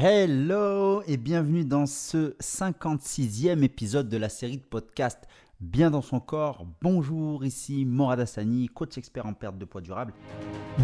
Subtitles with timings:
[0.00, 5.18] Hello et bienvenue dans ce 56e épisode de la série de podcast
[5.58, 6.64] Bien dans son corps.
[6.82, 10.14] Bonjour, ici Morad Hassani, coach expert en perte de poids durable.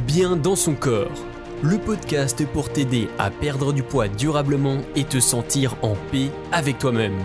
[0.05, 1.13] Bien dans son corps,
[1.63, 6.79] le podcast pour t'aider à perdre du poids durablement et te sentir en paix avec
[6.79, 7.23] toi-même.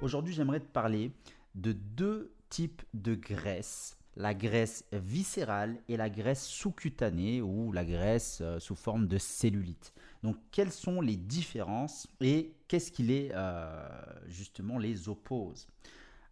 [0.00, 1.10] Aujourd'hui, j'aimerais te parler
[1.54, 8.40] de deux types de graisse la graisse viscérale et la graisse sous-cutanée ou la graisse
[8.40, 9.92] euh, sous forme de cellulite.
[10.22, 13.88] Donc quelles sont les différences et qu'est-ce qui les euh,
[14.26, 15.66] justement les oppose?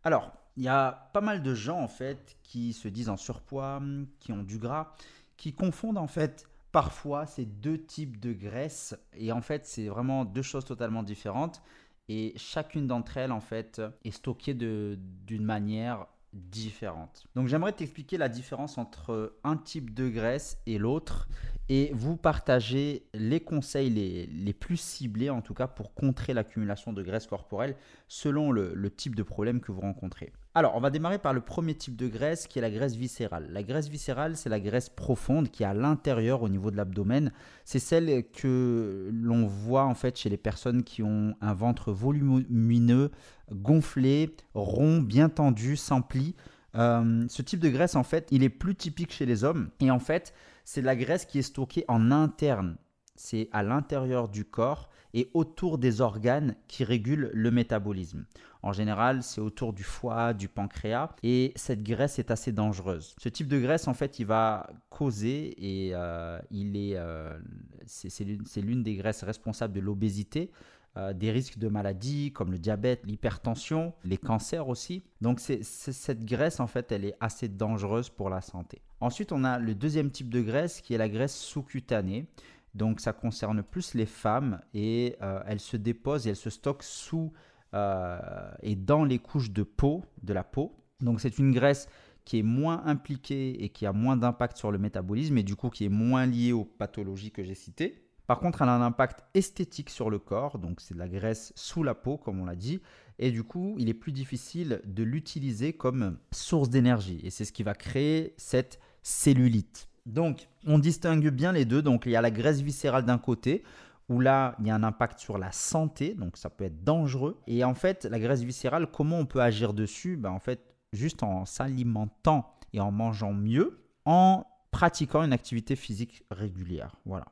[0.05, 3.81] Alors il y a pas mal de gens en fait qui se disent en surpoids,
[4.19, 4.93] qui ont du gras,
[5.37, 10.25] qui confondent en fait parfois ces deux types de graisse et en fait c'est vraiment
[10.25, 11.63] deux choses totalement différentes
[12.09, 17.27] et chacune d'entre elles en fait est stockée d'une manière différentes.
[17.35, 21.29] Donc j'aimerais t'expliquer la différence entre un type de graisse et l'autre
[21.69, 27.03] et vous partager les conseils les, plus ciblés en tout cas pour contrer l'accumulation de
[27.03, 27.77] graisse corporelle
[28.09, 30.33] selon le type de problème que vous rencontrez.
[30.59, 33.47] Alors, on va démarrer par le premier type de graisse qui est la graisse viscérale.
[33.53, 37.31] La graisse viscérale, c'est la graisse profonde qui est à l'intérieur au niveau de l'abdomen.
[37.65, 43.13] C'est celle que l'on voit en fait chez les personnes qui ont un ventre volumineux,
[43.53, 46.35] gonflé, rond, bien tendu, sans plis.
[46.75, 49.71] Euh, ce type de graisse, en fait, il est plus typique chez les hommes.
[49.81, 52.77] Et en fait, c'est la graisse qui est stockée en interne.
[53.17, 58.27] C'est à l'intérieur du corps et autour des organes qui régulent le métabolisme.
[58.63, 63.15] En général, c'est autour du foie, du pancréas, et cette graisse est assez dangereuse.
[63.19, 67.39] Ce type de graisse, en fait, il va causer, et euh, il est, euh,
[67.87, 70.51] c'est l'une des graisses responsables de l'obésité,
[70.97, 75.03] euh, des risques de maladies comme le diabète, l'hypertension, les cancers aussi.
[75.21, 78.81] Donc cette graisse, en fait, elle est assez dangereuse pour la santé.
[79.01, 82.27] Ensuite, on a le deuxième type de graisse qui est la graisse sous-cutanée.
[82.75, 85.17] Donc ça concerne plus les femmes et
[85.47, 87.33] elle se dépose et elle se stocke sous
[87.75, 90.75] euh, et dans les couches de peau, de la peau.
[91.01, 91.89] Donc c'est une graisse
[92.25, 95.71] qui est moins impliquée et qui a moins d'impact sur le métabolisme et du coup
[95.71, 98.08] qui est moins liée aux pathologies que j'ai citées.
[98.29, 101.51] Par contre, elle a un impact esthétique sur le corps, donc c'est de la graisse
[101.57, 102.83] sous la peau, comme on l'a dit,
[103.19, 107.53] et du coup, il est plus difficile de l'utiliser comme source d'énergie, et c'est ce
[107.53, 109.89] qui va créer cette cellulite.
[110.05, 113.63] Donc, on distingue bien les deux, donc il y a la graisse viscérale d'un côté,
[114.11, 117.41] où là, il y a un impact sur la santé, donc ça peut être dangereux.
[117.47, 120.19] Et en fait, la graisse viscérale, comment on peut agir dessus?
[120.19, 120.61] Ben, En fait,
[120.93, 126.95] juste en s'alimentant et en mangeant mieux, en pratiquant une activité physique régulière.
[127.07, 127.27] Voilà.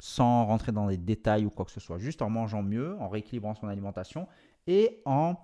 [0.00, 1.98] Sans rentrer dans des détails ou quoi que ce soit.
[1.98, 4.26] Juste en mangeant mieux, en rééquilibrant son alimentation
[4.66, 5.36] et en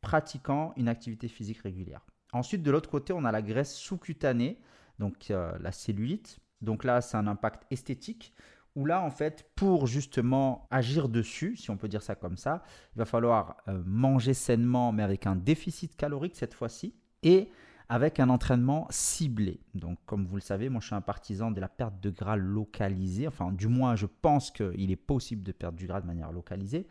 [0.00, 2.06] pratiquant une activité physique régulière.
[2.32, 4.60] Ensuite, de l'autre côté, on a la graisse sous-cutanée,
[4.98, 6.40] donc euh, la cellulite.
[6.60, 8.34] Donc là, c'est un impact esthétique
[8.76, 12.62] où là, en fait, pour justement agir dessus, si on peut dire ça comme ça,
[12.94, 17.48] il va falloir euh, manger sainement, mais avec un déficit calorique cette fois-ci, et
[17.88, 19.60] avec un entraînement ciblé.
[19.74, 22.36] Donc, comme vous le savez, moi, je suis un partisan de la perte de gras
[22.36, 23.28] localisée.
[23.28, 26.86] Enfin, du moins, je pense qu'il est possible de perdre du gras de manière localisée.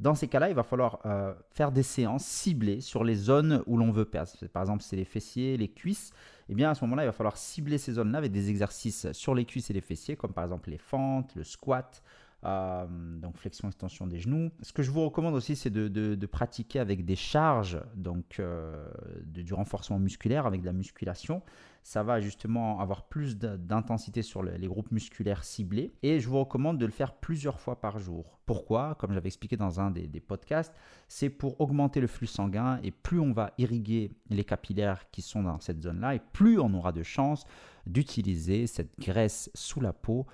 [0.00, 3.76] Dans ces cas-là, il va falloir euh, faire des séances ciblées sur les zones où
[3.76, 4.30] l'on veut perdre.
[4.50, 6.12] Par exemple, c'est les fessiers, les cuisses.
[6.48, 9.34] Eh bien, à ce moment-là, il va falloir cibler ces zones-là avec des exercices sur
[9.34, 12.02] les cuisses et les fessiers, comme par exemple les fentes, le squat,
[12.46, 12.86] euh,
[13.18, 14.50] donc flexion extension des genoux.
[14.62, 18.88] Ce que je vous recommande aussi, c'est de, pratiquer avec des charges, donc euh,
[19.24, 21.42] du renforcement musculaire, avec de la musculation.
[21.82, 25.90] Ça va justement avoir plus d'intensité sur les groupes musculaires ciblés.
[26.02, 28.38] Et je vous recommande de le faire plusieurs fois par jour.
[28.44, 28.96] Pourquoi?
[28.96, 30.74] Comme j'avais expliqué dans un des, des podcasts,
[31.08, 35.42] c'est pour augmenter le flux sanguin et plus on va irriguer les capillaires qui sont
[35.42, 37.44] dans cette zone-là et plus on aura de chances
[37.86, 40.26] d'utiliser cette graisse sous la peau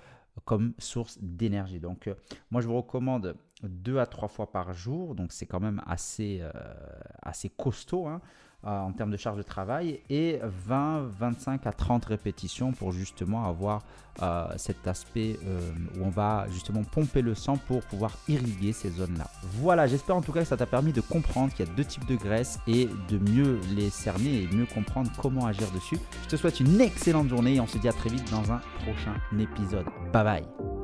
[0.45, 1.79] comme source d'énergie.
[1.79, 2.15] Donc, euh,
[2.51, 5.15] moi, je vous recommande deux à trois fois par jour.
[5.15, 6.51] Donc, c'est quand même assez, euh,
[7.21, 8.07] assez costaud.
[8.07, 8.21] Hein.
[8.65, 13.45] Euh, en termes de charge de travail et 20, 25 à 30 répétitions pour justement
[13.45, 13.83] avoir
[14.23, 15.59] euh, cet aspect euh,
[15.95, 19.29] où on va justement pomper le sang pour pouvoir irriguer ces zones-là.
[19.61, 21.85] Voilà, j'espère en tout cas que ça t'a permis de comprendre qu'il y a deux
[21.85, 25.99] types de graisses et de mieux les cerner et mieux comprendre comment agir dessus.
[26.23, 28.59] Je te souhaite une excellente journée et on se dit à très vite dans un
[28.83, 29.85] prochain épisode.
[30.11, 30.76] Bye bye